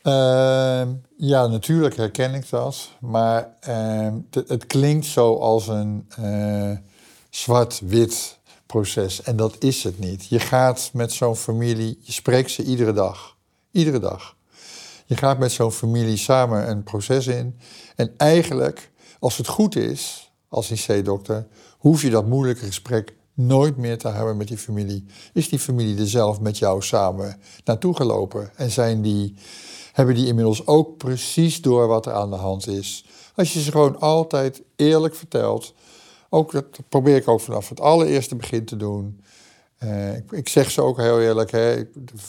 [0.02, 2.90] Uh, ja, natuurlijk herken ik dat.
[3.00, 6.76] Maar uh, het klinkt zo als een uh,
[7.30, 8.35] zwart-wit
[8.76, 9.22] proces.
[9.22, 10.26] En dat is het niet.
[10.26, 13.36] Je gaat met zo'n familie, je spreekt ze iedere dag.
[13.70, 14.36] Iedere dag.
[15.06, 17.58] Je gaat met zo'n familie samen een proces in.
[17.96, 21.46] En eigenlijk, als het goed is, als IC-dokter,
[21.78, 25.04] hoef je dat moeilijke gesprek nooit meer te hebben met die familie.
[25.32, 28.50] Is die familie er zelf met jou samen naartoe gelopen?
[28.56, 29.34] En zijn die,
[29.92, 33.06] hebben die inmiddels ook precies door wat er aan de hand is?
[33.34, 35.74] Als je ze gewoon altijd eerlijk vertelt,
[36.30, 39.20] ook dat probeer ik ook vanaf het allereerste begin te doen.
[39.78, 41.82] Eh, ik, ik, zeg ze ook heel eerlijk, hè,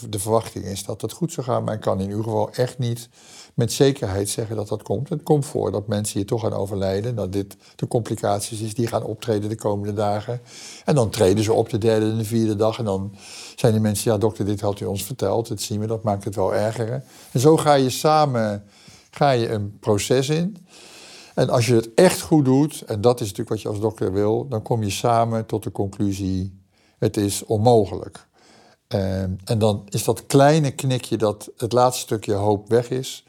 [0.08, 2.78] de, verwachting is dat het goed zou gaan, maar ik kan in ieder geval echt
[2.78, 3.08] niet
[3.54, 5.08] met zekerheid zeggen dat dat komt.
[5.08, 8.86] Het komt voor dat mensen hier toch gaan overlijden, dat dit de complicaties is die
[8.86, 10.40] gaan optreden de komende dagen.
[10.84, 13.14] En dan treden ze op de derde en de vierde dag en dan
[13.56, 16.24] zijn die mensen, ja dokter, dit had u ons verteld, dat zien we, dat maakt
[16.24, 17.04] het wel erger.
[17.32, 18.64] En zo ga je samen
[19.10, 20.56] ga je een proces in.
[21.38, 24.12] En als je het echt goed doet, en dat is natuurlijk wat je als dokter
[24.12, 26.60] wil, dan kom je samen tot de conclusie,
[26.98, 28.26] het is onmogelijk.
[28.88, 33.26] Ehm, en dan is dat kleine knikje dat het laatste stukje hoop weg is,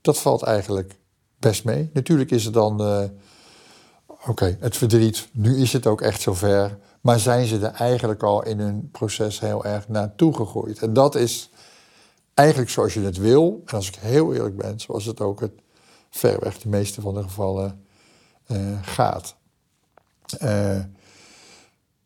[0.00, 0.98] dat valt eigenlijk
[1.38, 1.90] best mee.
[1.92, 3.02] Natuurlijk is het dan, uh,
[4.26, 6.78] oké, het verdriet, nu is het ook echt zover.
[7.00, 10.78] Maar zijn ze er eigenlijk al in hun proces heel erg naartoe gegroeid?
[10.78, 11.50] En dat is
[12.34, 13.62] eigenlijk zoals je het wil.
[13.66, 15.52] En als ik heel eerlijk ben, zoals het ook het
[16.16, 17.84] verweg de meeste van de gevallen
[18.46, 19.36] uh, gaat.
[20.42, 20.78] Uh,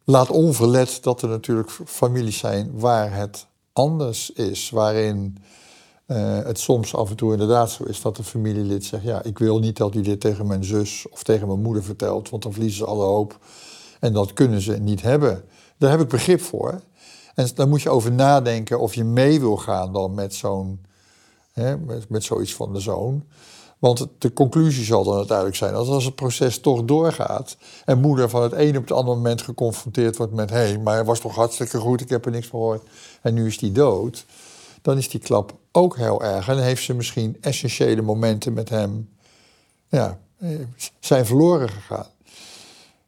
[0.05, 4.71] laat onverlet dat er natuurlijk families zijn waar het anders is.
[4.71, 5.39] Waarin
[6.07, 9.39] uh, het soms af en toe inderdaad zo is dat een familielid zegt: Ja, ik
[9.39, 12.53] wil niet dat u dit tegen mijn zus of tegen mijn moeder vertelt, want dan
[12.53, 13.39] verliezen ze alle hoop.
[14.01, 15.45] En dat kunnen ze niet hebben.
[15.79, 16.81] Daar heb ik begrip voor.
[17.35, 20.81] En daar moet je over nadenken of je mee wil gaan dan met zo'n,
[21.55, 23.25] met, met zoiets van de zoon.
[23.79, 28.29] Want de conclusie zal dan uiteindelijk zijn dat als het proces toch doorgaat en moeder
[28.29, 31.21] van het ene op het andere moment geconfronteerd wordt met hé, hey, maar hij was
[31.21, 32.83] toch hartstikke goed, ik heb er niks van gehoord
[33.23, 34.25] en nu is hij dood,
[34.83, 36.49] dan is die klap ook heel erg.
[36.49, 39.09] En heeft ze misschien essentiële momenten met hem,
[39.89, 40.19] ja,
[41.01, 42.07] zijn verloren gegaan.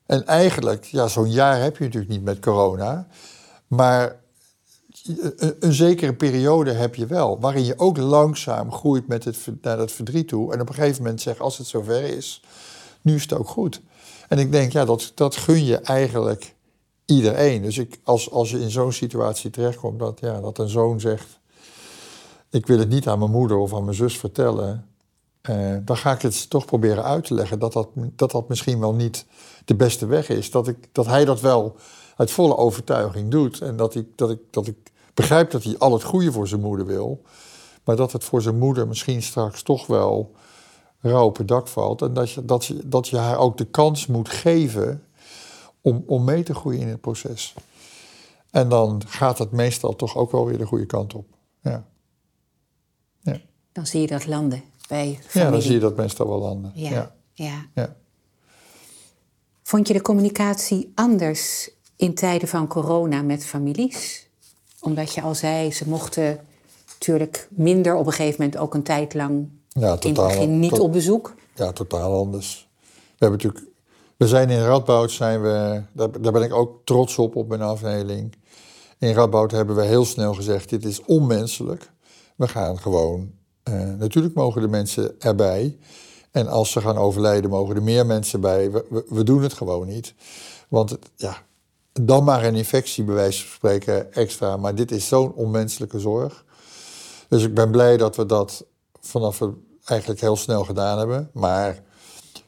[0.07, 3.07] En eigenlijk, ja, zo'n jaar heb je natuurlijk niet met corona.
[3.67, 4.17] Maar
[5.09, 9.77] een, een, zekere periode heb je wel, waarin je ook langzaam groeit met het, naar
[9.77, 10.53] dat verdriet toe.
[10.53, 12.42] En op een gegeven moment zegt, als het zover is,
[13.03, 13.81] nu is het ook goed.
[14.29, 16.55] En ik denk, ja, dat, dat gun je eigenlijk
[17.05, 17.62] iedereen.
[17.62, 21.40] Dus ik, als, als je in zo'n situatie terechtkomt, dat, ja, dat een zoon zegt,
[22.51, 24.87] ik wil het niet aan mijn moeder of aan mijn zus vertellen,
[25.40, 28.81] eh, dan ga ik het toch proberen uit te leggen dat dat, dat dat misschien
[28.81, 29.27] wel niet
[29.64, 30.51] de beste weg is.
[30.51, 31.77] Dat, ik, dat hij dat wel
[32.16, 33.61] uit volle overtuiging doet.
[33.61, 34.77] En dat ik, dat, ik, dat ik
[35.19, 37.23] begrijp dat hij al het goede voor zijn moeder wil.
[37.85, 40.35] Maar dat het voor zijn moeder misschien straks toch wel
[41.01, 42.03] rauw op het dak valt.
[42.03, 45.05] En dat je, dat je, dat je haar ook de kans moet geven
[45.81, 47.55] om, om mee te groeien in het proces.
[48.51, 51.27] En dan gaat het meestal toch ook wel weer de goede kant op.
[51.63, 51.87] Ja.
[53.21, 53.41] ja.
[53.73, 55.45] Dan zie je dat landen bij familie.
[55.45, 56.73] Ja, dan zie je dat meestal wel landen.
[56.75, 57.15] Ja.
[57.33, 57.67] ja.
[57.75, 57.97] ja.
[59.63, 64.28] Vond je de communicatie anders in tijden van corona met families?
[64.81, 66.41] Omdat je al zei, ze mochten
[66.93, 70.59] natuurlijk minder op een gegeven moment ook een tijd lang ja, totaal, in het begin
[70.59, 71.35] niet op bezoek.
[71.55, 72.69] Ja, totaal anders.
[72.87, 73.73] We hebben natuurlijk,
[74.17, 77.62] we zijn in Radboud, zijn we, daar, daar ben ik ook trots op op mijn
[77.62, 78.35] afdeling.
[78.99, 81.91] In Radboud hebben we heel snel gezegd, dit is onmenselijk.
[82.37, 83.31] We gaan gewoon,
[83.69, 85.79] uh, natuurlijk mogen de mensen erbij.
[86.31, 88.71] En als ze gaan overlijden, mogen er meer mensen bij.
[88.71, 90.14] We, we, we doen het gewoon niet.
[90.69, 91.37] Want ja,
[92.01, 94.57] dan maar een infectie, bij wijze van spreken, extra.
[94.57, 96.45] Maar dit is zo'n onmenselijke zorg.
[97.29, 98.65] Dus ik ben blij dat we dat
[99.01, 99.51] vanaf het
[99.85, 101.31] eigenlijk heel snel gedaan hebben.
[101.33, 101.83] Maar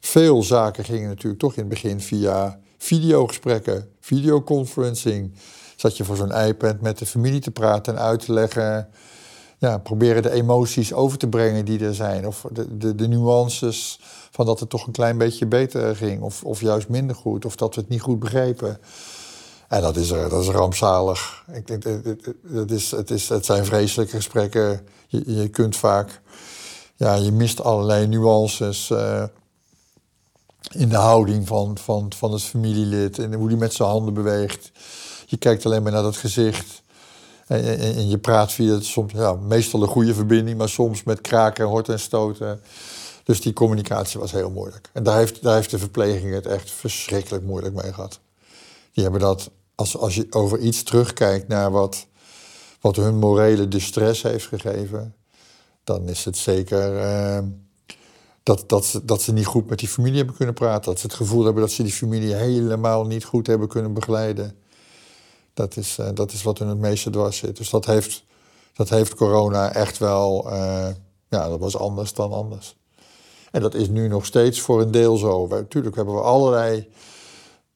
[0.00, 5.32] veel zaken gingen natuurlijk toch in het begin via videogesprekken, videoconferencing.
[5.76, 8.88] Zat je voor zo'n iPad met de familie te praten en uit te leggen.
[9.58, 12.26] Ja, proberen de emoties over te brengen die er zijn.
[12.26, 16.22] Of de, de, de nuances van dat het toch een klein beetje beter ging.
[16.22, 17.44] Of, of juist minder goed.
[17.44, 18.78] Of dat we het niet goed begrepen.
[19.70, 21.44] En dat is, dat is rampzalig.
[21.52, 21.84] Ik denk,
[22.52, 24.86] het, is, het, is, het zijn vreselijke gesprekken.
[25.06, 26.20] Je, je kunt vaak,
[26.96, 29.24] ja, je mist allerlei nuances uh,
[30.70, 34.70] in de houding van, van, van het familielid en hoe die met zijn handen beweegt.
[35.26, 36.82] Je kijkt alleen maar naar dat gezicht.
[37.46, 41.66] En, en, je praat via soms, ja, meestal een goede verbinding, maar soms met kraken,
[41.66, 42.60] hort en stoten.
[43.24, 44.90] Dus die communicatie was heel moeilijk.
[44.92, 48.20] En daar heeft, daar heeft de verpleging het echt verschrikkelijk moeilijk mee gehad.
[48.92, 52.06] Die hebben dat als, als je over iets terugkijkt naar wat,
[52.80, 55.14] wat hun morele distress heeft gegeven,
[55.84, 57.38] dan is het zeker uh,
[58.42, 60.90] dat, dat, ze, dat ze niet goed met die familie hebben kunnen praten.
[60.90, 64.56] Dat ze het gevoel hebben dat ze die familie helemaal niet goed hebben kunnen begeleiden.
[65.54, 67.56] Dat is, uh, dat is wat hun het meeste dwars zit.
[67.56, 68.24] Dus dat heeft,
[68.72, 70.88] dat heeft corona echt wel, uh,
[71.28, 72.76] ja, dat was anders dan anders.
[73.50, 75.46] En dat is nu nog steeds voor een deel zo.
[75.46, 76.88] Natuurlijk hebben we allerlei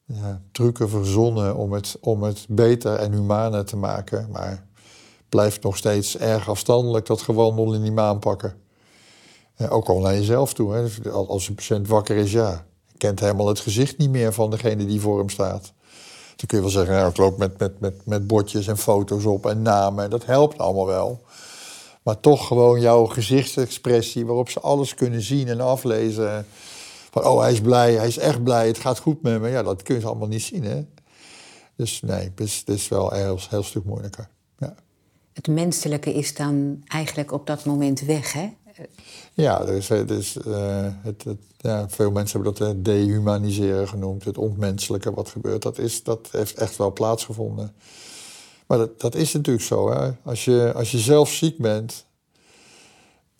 [0.05, 4.27] ja, trucken verzonnen om het, om het beter en humaner te maken.
[4.31, 4.65] Maar
[5.29, 8.53] blijft nog steeds erg afstandelijk dat gewandel in die maan pakken.
[9.69, 10.73] ook al naar jezelf toe.
[10.73, 11.11] Hè.
[11.11, 12.65] Als een patiënt wakker is, ja,
[12.97, 15.73] kent helemaal het gezicht niet meer van degene die voor hem staat.
[16.35, 19.25] Dan kun je wel zeggen, nou, ik loop met, met, met, met bordjes en foto's
[19.25, 20.03] op en namen.
[20.03, 21.21] En dat helpt allemaal wel.
[22.03, 26.45] Maar toch gewoon jouw gezichtsexpressie, waarop ze alles kunnen zien en aflezen.
[27.15, 29.49] Van, oh, hij is blij, hij is echt blij, het gaat goed met me.
[29.49, 30.85] Ja, dat kun je allemaal niet zien, hè.
[31.75, 34.29] Dus nee, het is, het is wel een heel, heel stuk moeilijker.
[34.57, 34.75] Ja.
[35.33, 38.53] Het menselijke is dan eigenlijk op dat moment weg, hè?
[39.33, 44.37] Ja, dus, dus, uh, het, het, ja, veel mensen hebben dat het dehumaniseren genoemd, het
[44.37, 45.61] ontmenselijke wat gebeurt.
[45.61, 47.73] Dat, is, dat heeft echt wel plaatsgevonden.
[48.67, 49.91] Maar dat, dat is natuurlijk zo.
[49.91, 50.11] Hè?
[50.23, 52.05] Als, je, als je zelf ziek bent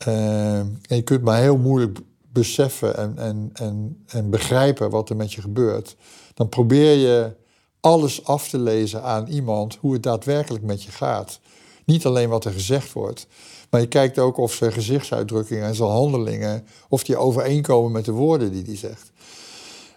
[0.07, 1.99] uh, en je kunt maar heel moeilijk
[2.35, 5.95] beseffen en, en, en, en begrijpen wat er met je gebeurt,
[6.33, 7.35] dan probeer je
[7.79, 11.39] alles af te lezen aan iemand hoe het daadwerkelijk met je gaat.
[11.85, 13.27] Niet alleen wat er gezegd wordt,
[13.69, 18.11] maar je kijkt ook of zijn gezichtsuitdrukkingen en zijn handelingen, of die overeenkomen met de
[18.11, 19.11] woorden die hij zegt.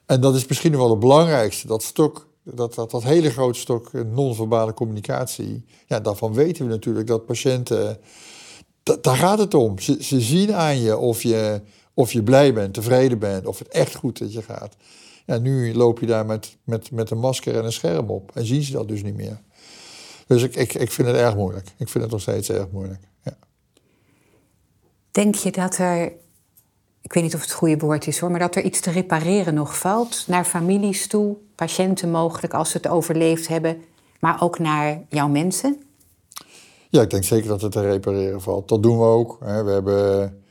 [0.07, 3.93] En dat is misschien wel het belangrijkste, dat stok, dat, dat, dat hele grote stok
[3.93, 5.65] non-verbale communicatie.
[5.87, 7.99] Ja, daarvan weten we natuurlijk dat patiënten,
[9.01, 9.79] daar gaat het om.
[9.79, 11.61] Ze, ze zien aan je of, je
[11.99, 14.77] of je blij bent, tevreden bent, of het echt goed dat je gaat.
[15.27, 18.47] Ja, nu loop je daar met, met, met een masker en een scherm op en
[18.47, 19.41] zien ze dat dus niet meer.
[20.27, 21.67] Dus ik, ik, ik vind het erg moeilijk.
[21.77, 23.01] Ik vind het nog steeds erg moeilijk.
[23.23, 23.37] Ja.
[25.11, 26.13] Denk je dat er,
[27.03, 28.91] ik weet niet of het het goede woord is hoor, maar dat er iets te
[28.91, 33.83] repareren nog valt naar families toe, patiënten mogelijk als ze het overleefd hebben,
[34.21, 35.83] maar ook naar jouw mensen?
[36.89, 38.69] Ja, ik denk zeker dat het te repareren valt.
[38.69, 39.37] Dat doen we ook.
[39.41, 40.43] We hebben,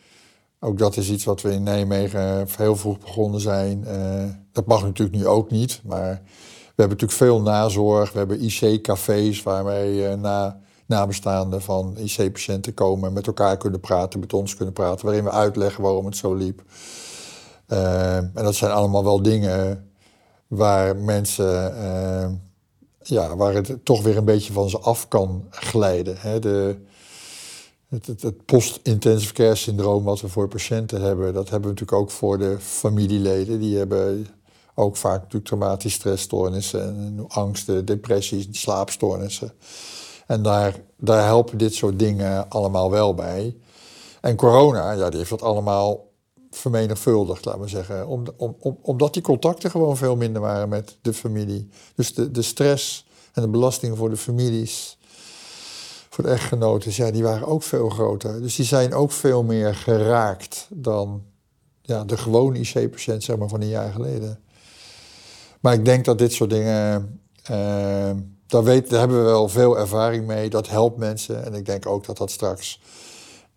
[0.68, 3.86] ook dat is iets wat we in Nijmegen heel vroeg begonnen zijn.
[3.86, 6.22] Eh, dat mag natuurlijk nu ook niet, maar
[6.78, 8.12] we hebben natuurlijk veel nazorg.
[8.12, 14.34] We hebben IC-cafés waarmee uh, na, nabestaanden van IC-patiënten komen, met elkaar kunnen praten, met
[14.34, 16.64] ons kunnen praten, waarin we uitleggen waarom het zo liep.
[17.68, 19.90] Uh, en dat zijn allemaal wel dingen
[20.48, 22.30] waar mensen, uh,
[23.02, 26.16] ja, waar het toch weer een beetje van ze af kan glijden.
[26.18, 26.40] Hè.
[26.40, 26.78] De,
[27.90, 32.38] het, post-intensive care syndroom wat we voor patiënten hebben, dat hebben we natuurlijk ook voor
[32.38, 33.60] de familieleden.
[33.60, 34.28] Die hebben
[34.76, 39.52] ook vaak natuurlijk traumatische stressstoornissen, angsten, depressies, slaapstoornissen.
[40.28, 43.56] En daar, daar helpen dit soort dingen allemaal wel bij.
[44.22, 46.06] En corona, ja, die heeft dat allemaal
[46.52, 48.08] vermenigvuldigd, laten we zeggen.
[48.08, 51.70] Om, om, om, omdat die contacten gewoon veel minder waren met de familie.
[51.96, 54.97] Dus de, de stress en de belastingen voor de families,
[56.18, 58.42] voor de echtgenoten, ja, die waren ook veel groter.
[58.42, 61.24] Dus die zijn ook veel meer geraakt dan
[61.82, 64.40] ja, de gewone IC-patiënt zeg maar, van een jaar geleden.
[65.60, 67.20] Maar ik denk dat dit soort dingen,
[67.52, 68.12] uh,
[68.48, 70.50] daar, weet, daar hebben we wel veel ervaring mee.
[70.50, 71.46] Dat helpt mensen.
[71.46, 72.82] En ik denk ook dat dat straks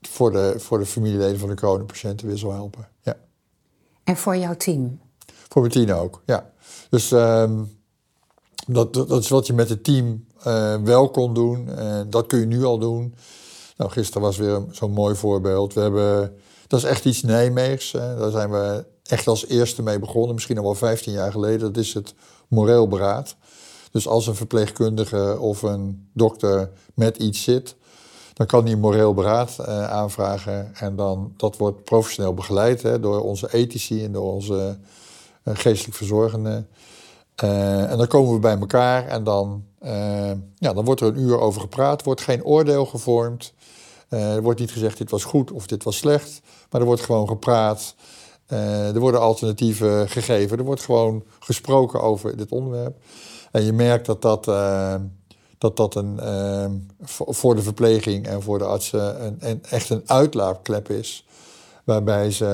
[0.01, 2.89] voor de, voor de familieleden van de coronapatiënten weer zal helpen.
[3.03, 3.17] Ja.
[4.05, 5.01] En voor jouw team?
[5.49, 6.53] Voor mijn team ook, ja.
[6.91, 7.51] Dus uh,
[8.67, 11.69] dat, dat is wat je met het team uh, wel kon doen.
[11.69, 13.15] En dat kun je nu al doen.
[13.77, 15.75] Nou, gisteren was weer zo'n mooi voorbeeld.
[15.75, 17.93] We hebben, dat is echt iets Nijmeegs.
[17.93, 18.17] Hè.
[18.17, 21.73] Daar zijn we echt als eerste mee begonnen, misschien al wel 15 jaar geleden.
[21.73, 22.15] Dat is het
[22.49, 23.37] moreel beraad.
[23.91, 27.77] Dus als een verpleegkundige of een dokter met iets zit,
[28.33, 30.75] dan kan een moreel beraad uh, aanvragen.
[30.75, 34.79] En dan, dat wordt professioneel begeleid hè, door onze ethici en door onze
[35.45, 36.69] uh, geestelijk verzorgenden.
[37.35, 39.65] En dan komen we bij elkaar en dan,
[40.59, 42.05] ja, dan wordt er een uur over gepraat.
[42.05, 43.53] Wordt geen oordeel gevormd.
[44.09, 46.41] er wordt niet gezegd dit was goed of dit was slecht.
[46.71, 47.95] Maar er wordt gewoon gepraat.
[48.53, 50.59] Uh, er worden alternatieven gegeven.
[50.59, 52.97] Er wordt gewoon gesproken over dit onderwerp.
[53.51, 54.45] En je merkt dat dat,
[55.59, 56.21] dat, dat een,
[57.07, 61.27] voor de verpleging en voor de artsen een, echt een uitlaatklep is.
[61.85, 62.45] Waarbij, ze,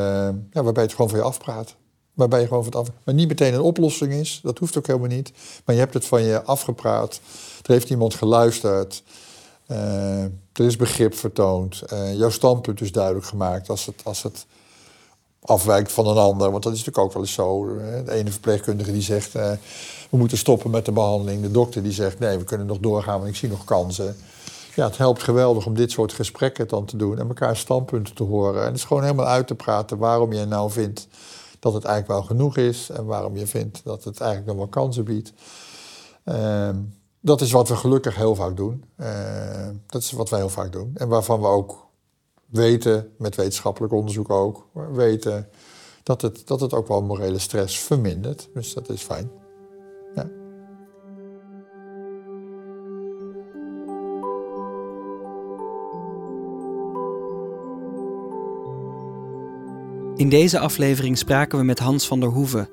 [0.51, 1.77] ja, waarbij het gewoon van je afpraat.
[2.17, 2.89] Waarbij je gewoon van af...
[3.05, 4.41] Maar niet meteen een oplossing is.
[4.43, 5.33] Dat hoeft ook helemaal niet.
[5.65, 7.21] Maar je hebt het van je afgepraat.
[7.63, 9.03] Er heeft iemand geluisterd.
[9.67, 10.31] er
[10.65, 11.83] is begrip vertoond.
[12.15, 13.69] jouw standpunt is duidelijk gemaakt.
[13.69, 14.47] Als het, als het
[15.41, 16.51] afwijkt van een ander.
[16.51, 17.77] Want dat is natuurlijk ook wel eens zo.
[18.05, 21.43] De ene verpleegkundige die zegt, we moeten stoppen met de behandeling.
[21.43, 24.17] De dokter die zegt, nee, we kunnen nog doorgaan, want ik zie nog kansen.
[24.75, 28.23] Ja, het helpt geweldig om dit soort gesprekken dan te doen en elkaar standpunten te
[28.23, 28.61] horen.
[28.61, 31.09] En het is gewoon helemaal uit te praten waarom je nou vindt
[31.67, 34.69] dat het eigenlijk wel genoeg is en waarom je vindt dat het eigenlijk nog wel
[34.69, 35.33] kansen biedt.
[36.25, 36.71] Uh,
[37.21, 38.85] dat is wat we gelukkig heel vaak doen.
[38.97, 40.91] Uh, dat is wat wij heel vaak doen.
[40.95, 41.87] En waarvan we ook
[42.47, 45.49] weten, met wetenschappelijk onderzoek ook, weten
[46.03, 48.49] dat het, dat het ook wel morele stress vermindert.
[48.55, 49.31] Dus dat is fijn.
[60.17, 62.69] In deze aflevering spraken we met Hans van der Hoeven,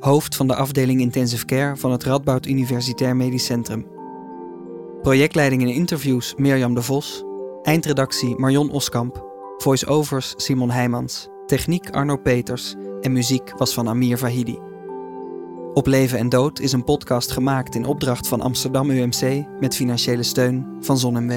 [0.00, 3.86] hoofd van de afdeling Intensive Care van het Radboud Universitair Medisch Centrum.
[5.02, 7.24] Projectleiding en interviews Mirjam de Vos,
[7.62, 9.24] eindredactie Marion Oskamp,
[9.56, 14.58] voice-overs Simon Heijmans, techniek Arno Peters en muziek was van Amir Vahidi.
[15.74, 20.22] Op Leven en Dood is een podcast gemaakt in opdracht van Amsterdam UMC met financiële
[20.22, 21.32] steun van ZonMW.